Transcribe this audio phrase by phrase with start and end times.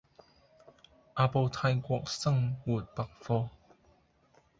[1.13, 3.49] 阿布泰國生活百貨